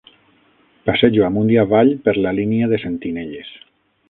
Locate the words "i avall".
1.57-1.93